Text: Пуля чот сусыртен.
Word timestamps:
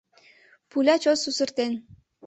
Пуля 0.69 0.95
чот 1.03 1.17
сусыртен. 1.21 1.73